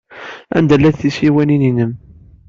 [0.57, 1.91] Anda llant tsiwanin-nnem?